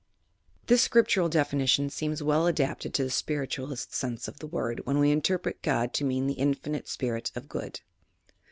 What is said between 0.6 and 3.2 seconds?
This scriptural definition seems well adapted to the